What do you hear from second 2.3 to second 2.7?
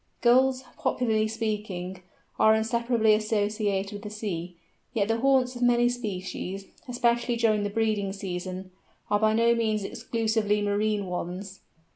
are